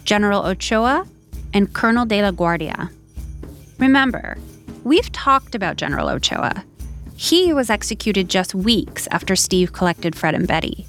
General 0.06 0.46
Ochoa 0.46 1.08
and 1.54 1.74
Colonel 1.74 2.06
de 2.06 2.22
la 2.22 2.32
Guardia. 2.32 2.90
Remember, 3.78 4.38
we've 4.84 5.12
talked 5.12 5.56
about 5.56 5.78
General 5.78 6.10
Ochoa. 6.10 6.64
He 7.16 7.54
was 7.54 7.70
executed 7.70 8.30
just 8.30 8.56
weeks 8.56 9.08
after 9.12 9.36
Steve 9.36 9.74
collected 9.74 10.16
Fred 10.16 10.36
and 10.36 10.48
Betty. 10.48 10.86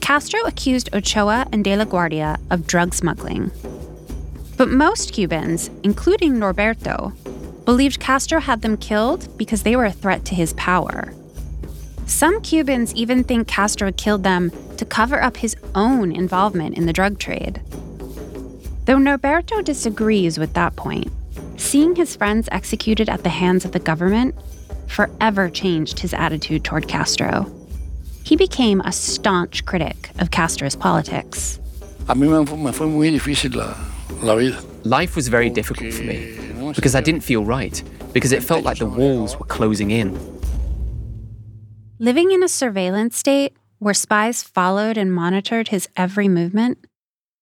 Castro 0.00 0.40
accused 0.46 0.88
Ochoa 0.94 1.46
and 1.52 1.62
de 1.62 1.76
la 1.76 1.84
Guardia 1.84 2.38
of 2.50 2.66
drug 2.66 2.94
smuggling. 2.94 3.50
But 4.56 4.68
most 4.68 5.12
Cubans, 5.12 5.70
including 5.82 6.34
Norberto, 6.34 7.12
believed 7.64 8.00
Castro 8.00 8.40
had 8.40 8.62
them 8.62 8.76
killed 8.76 9.28
because 9.36 9.62
they 9.62 9.76
were 9.76 9.84
a 9.84 9.92
threat 9.92 10.24
to 10.24 10.34
his 10.34 10.54
power. 10.54 11.12
Some 12.06 12.40
Cubans 12.40 12.94
even 12.94 13.22
think 13.22 13.46
Castro 13.46 13.92
killed 13.92 14.22
them 14.22 14.50
to 14.78 14.86
cover 14.86 15.22
up 15.22 15.36
his 15.36 15.54
own 15.74 16.10
involvement 16.10 16.78
in 16.78 16.86
the 16.86 16.92
drug 16.92 17.18
trade. 17.18 17.60
Though 18.88 18.96
Norberto 18.96 19.62
disagrees 19.62 20.38
with 20.38 20.54
that 20.54 20.74
point, 20.76 21.12
seeing 21.58 21.94
his 21.94 22.16
friends 22.16 22.48
executed 22.50 23.10
at 23.10 23.22
the 23.22 23.28
hands 23.28 23.66
of 23.66 23.72
the 23.72 23.78
government 23.78 24.34
forever 24.86 25.50
changed 25.50 25.98
his 25.98 26.14
attitude 26.14 26.64
toward 26.64 26.88
Castro. 26.88 27.54
He 28.24 28.34
became 28.34 28.80
a 28.80 28.90
staunch 28.90 29.66
critic 29.66 30.08
of 30.20 30.30
Castro's 30.30 30.74
politics. 30.74 31.60
Life 34.84 35.16
was 35.16 35.28
very 35.28 35.50
difficult 35.50 35.92
for 35.92 36.04
me 36.04 36.72
because 36.74 36.94
I 36.94 37.02
didn't 37.02 37.20
feel 37.20 37.44
right, 37.44 37.82
because 38.14 38.32
it 38.32 38.42
felt 38.42 38.64
like 38.64 38.78
the 38.78 38.86
walls 38.86 39.38
were 39.38 39.44
closing 39.44 39.90
in. 39.90 40.18
Living 41.98 42.32
in 42.32 42.42
a 42.42 42.48
surveillance 42.48 43.18
state 43.18 43.54
where 43.80 43.92
spies 43.92 44.42
followed 44.42 44.96
and 44.96 45.12
monitored 45.12 45.68
his 45.68 45.90
every 45.94 46.26
movement 46.26 46.87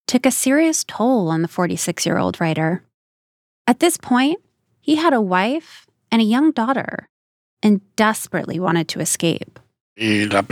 took 0.06 0.26
a 0.26 0.30
serious 0.30 0.84
toll 0.84 1.28
on 1.28 1.42
the 1.42 1.48
46 1.48 2.06
year 2.06 2.18
old 2.18 2.40
writer. 2.40 2.82
At 3.66 3.80
this 3.80 3.96
point, 3.96 4.40
he 4.80 4.96
had 4.96 5.12
a 5.12 5.20
wife 5.20 5.86
and 6.10 6.22
a 6.22 6.24
young 6.24 6.52
daughter 6.52 7.08
and 7.62 7.80
desperately 7.96 8.60
wanted 8.60 8.88
to 8.88 9.00
escape. 9.00 9.58
And 9.98 10.30
the 10.30 10.42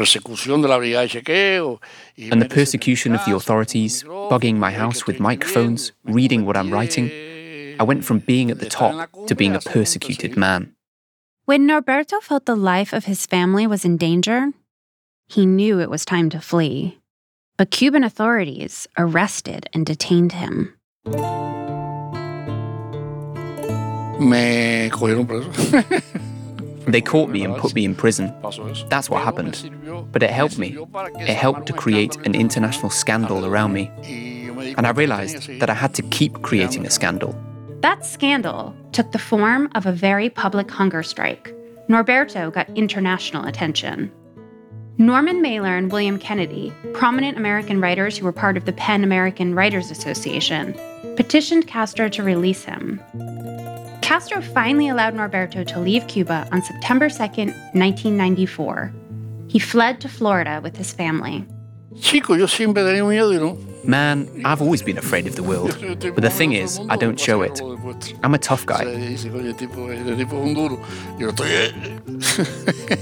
persecution 2.50 3.14
of 3.14 3.24
the 3.24 3.34
authorities, 3.36 4.02
bugging 4.02 4.56
my 4.56 4.72
house 4.72 5.06
with 5.06 5.20
microphones, 5.20 5.92
reading 6.04 6.46
what 6.46 6.56
I'm 6.56 6.72
writing, 6.72 7.10
I 7.78 7.82
went 7.82 8.04
from 8.04 8.20
being 8.20 8.50
at 8.50 8.58
the 8.58 8.68
top 8.68 9.10
to 9.26 9.34
being 9.34 9.54
a 9.54 9.60
persecuted 9.60 10.36
man. 10.36 10.74
When 11.44 11.68
Norberto 11.68 12.22
felt 12.22 12.46
the 12.46 12.56
life 12.56 12.94
of 12.94 13.04
his 13.04 13.26
family 13.26 13.66
was 13.66 13.84
in 13.84 13.98
danger, 13.98 14.52
he 15.28 15.44
knew 15.44 15.78
it 15.78 15.90
was 15.90 16.06
time 16.06 16.30
to 16.30 16.40
flee. 16.40 16.98
But 17.56 17.70
Cuban 17.70 18.02
authorities 18.02 18.88
arrested 18.98 19.68
and 19.72 19.86
detained 19.86 20.32
him. 20.32 20.74
Me 24.18 24.90
cogieron 24.90 25.26
preso. 25.26 26.02
They 26.86 27.00
caught 27.00 27.30
me 27.30 27.42
and 27.44 27.56
put 27.56 27.74
me 27.74 27.84
in 27.84 27.94
prison. 27.94 28.32
That's 28.90 29.08
what 29.08 29.22
happened. 29.22 29.70
But 30.12 30.22
it 30.22 30.30
helped 30.30 30.58
me. 30.58 30.76
It 31.18 31.34
helped 31.34 31.66
to 31.68 31.72
create 31.72 32.14
an 32.26 32.34
international 32.34 32.90
scandal 32.90 33.46
around 33.46 33.72
me. 33.72 33.90
And 34.76 34.86
I 34.86 34.90
realized 34.90 35.48
that 35.60 35.70
I 35.70 35.74
had 35.74 35.94
to 35.94 36.02
keep 36.02 36.42
creating 36.42 36.84
a 36.86 36.90
scandal. 36.90 37.34
That 37.80 38.04
scandal 38.04 38.74
took 38.92 39.12
the 39.12 39.18
form 39.18 39.70
of 39.74 39.86
a 39.86 39.92
very 39.92 40.28
public 40.28 40.70
hunger 40.70 41.02
strike. 41.02 41.54
Norberto 41.88 42.52
got 42.52 42.68
international 42.76 43.46
attention. 43.46 44.12
Norman 44.98 45.42
Mailer 45.42 45.76
and 45.76 45.90
William 45.90 46.18
Kennedy, 46.18 46.72
prominent 46.92 47.36
American 47.36 47.80
writers 47.80 48.16
who 48.16 48.24
were 48.24 48.32
part 48.32 48.56
of 48.56 48.64
the 48.64 48.72
PEN 48.72 49.02
American 49.02 49.52
Writers 49.52 49.90
Association, 49.90 50.72
petitioned 51.16 51.66
Castro 51.66 52.08
to 52.10 52.22
release 52.22 52.62
him. 52.62 53.00
Castro 54.02 54.40
finally 54.40 54.88
allowed 54.88 55.14
Norberto 55.14 55.66
to 55.66 55.80
leave 55.80 56.06
Cuba 56.06 56.46
on 56.52 56.62
September 56.62 57.08
2, 57.08 57.16
1994. 57.16 58.92
He 59.48 59.58
fled 59.58 60.00
to 60.00 60.08
Florida 60.08 60.60
with 60.62 60.76
his 60.76 60.92
family. 60.92 61.44
Man, 63.82 64.42
I've 64.44 64.62
always 64.62 64.82
been 64.82 64.98
afraid 64.98 65.26
of 65.26 65.34
the 65.34 65.42
world. 65.42 65.76
But 66.00 66.22
the 66.22 66.30
thing 66.30 66.52
is, 66.52 66.80
I 66.88 66.96
don't 66.96 67.18
show 67.18 67.42
it. 67.42 67.60
I'm 68.22 68.34
a 68.34 68.38
tough 68.38 68.64
guy. 68.64 68.84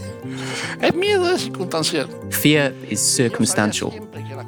Fear 2.30 2.74
is 2.88 3.00
circumstantial. 3.00 3.94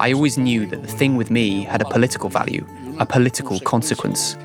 I 0.00 0.12
always 0.12 0.36
knew 0.36 0.66
that 0.66 0.82
the 0.82 0.88
thing 0.88 1.16
with 1.16 1.30
me 1.30 1.62
had 1.62 1.80
a 1.80 1.84
political 1.84 2.28
value, 2.28 2.66
a 2.98 3.06
political 3.06 3.60
consequence. 3.60 4.36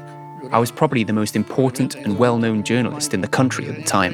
I 0.52 0.60
was 0.60 0.71
probably 0.71 1.04
the 1.04 1.13
most 1.13 1.36
important 1.36 1.95
and 1.95 2.19
well 2.19 2.38
known 2.38 2.63
journalist 2.63 3.13
in 3.13 3.21
the 3.21 3.28
country 3.28 3.67
at 3.67 3.75
the 3.75 3.84
time. 3.84 4.13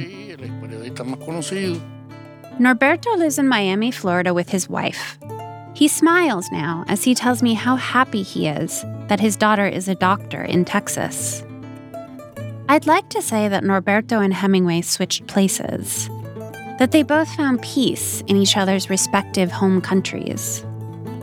Norberto 2.60 3.18
lives 3.18 3.38
in 3.38 3.48
Miami, 3.50 3.92
Florida 3.92 4.34
with 4.34 4.50
his 4.50 4.70
wife. 4.70 5.18
He 5.74 5.90
smiles 5.90 6.50
now 6.54 6.86
as 6.88 7.04
he 7.04 7.14
tells 7.14 7.44
me 7.44 7.54
how 7.54 7.76
happy 7.76 8.24
he 8.24 8.48
is 8.48 8.86
that 9.10 9.20
his 9.20 9.36
daughter 9.36 9.68
is 9.68 9.90
a 9.90 9.96
doctor 9.96 10.42
in 10.42 10.64
Texas. 10.64 11.44
I'd 12.70 12.88
like 12.88 13.10
to 13.10 13.22
say 13.22 13.50
that 13.50 13.64
Norberto 13.64 14.24
and 14.24 14.34
Hemingway 14.34 14.82
switched 14.82 15.28
places, 15.28 16.10
that 16.80 16.92
they 16.92 17.04
both 17.04 17.34
found 17.36 17.62
peace 17.62 18.22
in 18.28 18.38
each 18.38 18.58
other's 18.58 18.90
respective 18.90 19.52
home 19.52 19.82
countries. 19.82 20.66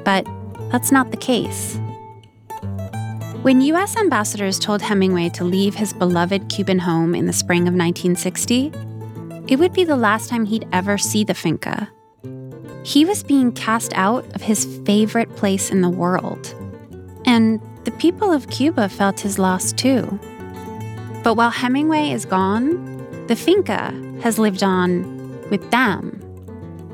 But 0.04 0.26
that's 0.70 0.90
not 0.90 1.10
the 1.10 1.16
case. 1.16 1.78
When 3.42 3.60
U.S. 3.60 3.96
ambassadors 3.96 4.58
told 4.58 4.80
Hemingway 4.80 5.28
to 5.30 5.44
leave 5.44 5.74
his 5.74 5.92
beloved 5.92 6.48
Cuban 6.48 6.78
home 6.78 7.14
in 7.14 7.26
the 7.26 7.32
spring 7.32 7.62
of 7.62 7.74
1960, 7.74 8.72
it 9.48 9.58
would 9.58 9.72
be 9.72 9.84
the 9.84 9.96
last 9.96 10.30
time 10.30 10.44
he'd 10.44 10.68
ever 10.72 10.96
see 10.96 11.24
the 11.24 11.34
finca. 11.34 11.90
He 12.84 13.04
was 13.04 13.22
being 13.22 13.52
cast 13.52 13.92
out 13.94 14.24
of 14.34 14.42
his 14.42 14.64
favorite 14.86 15.34
place 15.36 15.70
in 15.70 15.80
the 15.80 15.90
world. 15.90 16.54
And 17.24 17.60
the 17.84 17.90
people 17.92 18.32
of 18.32 18.48
Cuba 18.48 18.88
felt 18.88 19.20
his 19.20 19.38
loss 19.38 19.72
too. 19.72 20.18
But 21.22 21.34
while 21.34 21.50
Hemingway 21.50 22.10
is 22.10 22.24
gone, 22.24 23.26
the 23.26 23.36
finca 23.36 23.92
has 24.22 24.38
lived 24.38 24.62
on 24.62 25.21
with 25.52 25.70
them, 25.70 26.18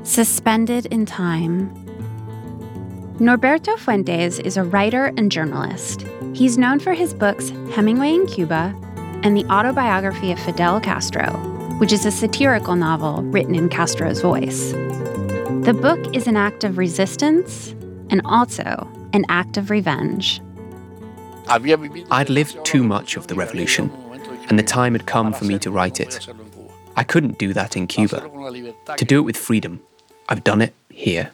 suspended 0.03 0.85
in 0.87 1.05
time. 1.05 1.73
Norberto 3.17 3.79
Fuentes 3.79 4.37
is 4.39 4.57
a 4.57 4.63
writer 4.63 5.13
and 5.17 5.31
journalist. 5.31 6.05
He's 6.33 6.57
known 6.57 6.79
for 6.79 6.93
his 6.93 7.13
books 7.13 7.49
Hemingway 7.71 8.13
in 8.13 8.27
Cuba 8.27 8.75
and 9.23 9.35
the 9.35 9.45
autobiography 9.45 10.33
of 10.33 10.39
Fidel 10.39 10.81
Castro, 10.81 11.31
which 11.79 11.93
is 11.93 12.05
a 12.05 12.11
satirical 12.11 12.75
novel 12.75 13.23
written 13.23 13.55
in 13.55 13.69
Castro's 13.69 14.21
voice. 14.21 14.73
The 15.63 15.77
book 15.81 16.13
is 16.13 16.27
an 16.27 16.35
act 16.35 16.65
of 16.65 16.77
resistance 16.77 17.71
and 18.09 18.21
also 18.25 18.89
an 19.13 19.23
act 19.29 19.55
of 19.55 19.69
revenge. 19.69 20.41
I'd 21.47 22.29
lived 22.29 22.65
too 22.65 22.83
much 22.83 23.15
of 23.15 23.27
the 23.27 23.35
revolution, 23.35 23.89
and 24.49 24.59
the 24.59 24.63
time 24.63 24.93
had 24.93 25.05
come 25.05 25.31
for 25.31 25.45
me 25.45 25.59
to 25.59 25.71
write 25.71 26.01
it. 26.01 26.27
I 26.95 27.03
couldn't 27.03 27.37
do 27.37 27.53
that 27.53 27.75
in 27.77 27.87
Cuba. 27.87 28.29
To 28.97 29.05
do 29.05 29.19
it 29.19 29.23
with 29.23 29.37
freedom, 29.37 29.81
I've 30.27 30.43
done 30.43 30.61
it 30.61 30.73
here. 30.89 31.31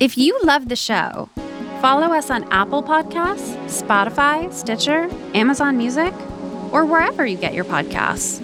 If 0.00 0.18
you 0.18 0.36
love 0.42 0.68
the 0.68 0.74
show, 0.74 1.28
follow 1.80 2.12
us 2.12 2.28
on 2.28 2.44
Apple 2.50 2.82
Podcasts, 2.82 3.54
Spotify, 3.66 4.52
Stitcher, 4.52 5.08
Amazon 5.34 5.76
Music, 5.78 6.12
or 6.72 6.84
wherever 6.84 7.24
you 7.24 7.36
get 7.36 7.54
your 7.54 7.64
podcasts. 7.64 8.40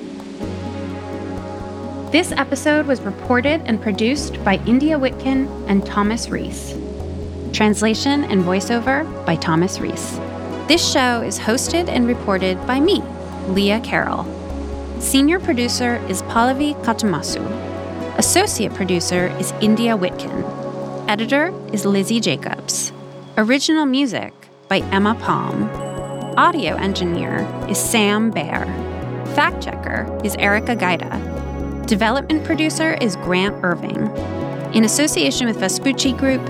This 2.12 2.30
episode 2.32 2.86
was 2.86 3.00
reported 3.00 3.60
and 3.66 3.82
produced 3.82 4.42
by 4.44 4.56
India 4.66 4.98
Whitkin 4.98 5.48
and 5.68 5.84
Thomas 5.84 6.28
Reese. 6.28 6.74
Translation 7.58 8.22
and 8.26 8.44
voiceover 8.44 9.02
by 9.26 9.34
Thomas 9.34 9.80
Reese. 9.80 10.12
This 10.68 10.92
show 10.92 11.22
is 11.22 11.40
hosted 11.40 11.88
and 11.88 12.06
reported 12.06 12.56
by 12.68 12.78
me, 12.78 13.02
Leah 13.48 13.80
Carroll. 13.80 14.24
Senior 15.00 15.40
producer 15.40 15.96
is 16.08 16.22
Pallavi 16.22 16.80
Katamasu. 16.84 17.44
Associate 18.16 18.72
producer 18.72 19.36
is 19.40 19.50
India 19.60 19.96
Whitkin. 19.96 21.08
Editor 21.08 21.52
is 21.72 21.84
Lizzie 21.84 22.20
Jacobs. 22.20 22.92
Original 23.36 23.86
music 23.86 24.32
by 24.68 24.78
Emma 24.92 25.16
Palm. 25.16 25.64
Audio 26.38 26.76
engineer 26.76 27.40
is 27.68 27.76
Sam 27.76 28.30
Baer. 28.30 28.66
Fact 29.34 29.60
checker 29.60 30.06
is 30.22 30.36
Erica 30.36 30.76
Gaida. 30.76 31.84
Development 31.88 32.44
producer 32.44 32.94
is 33.00 33.16
Grant 33.16 33.56
Irving. 33.64 34.16
In 34.76 34.84
association 34.84 35.48
with 35.48 35.58
Vespucci 35.58 36.12
Group, 36.12 36.48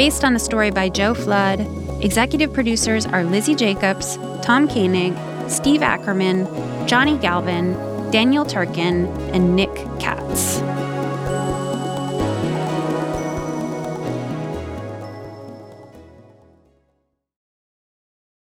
based 0.00 0.24
on 0.24 0.34
a 0.34 0.38
story 0.38 0.70
by 0.70 0.88
Joe 0.88 1.12
Flood, 1.12 1.60
executive 2.02 2.54
producers 2.54 3.04
are 3.04 3.22
Lizzie 3.22 3.54
Jacobs, 3.54 4.16
Tom 4.40 4.66
Koenig, 4.66 5.14
Steve 5.46 5.82
Ackerman, 5.82 6.46
Johnny 6.88 7.18
Galvin, 7.18 7.74
Daniel 8.10 8.46
Turkin, 8.46 9.08
and 9.34 9.54
Nick 9.54 9.74
Katz. 10.00 10.62